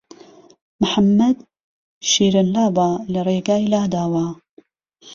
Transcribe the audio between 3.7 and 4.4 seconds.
لا داوه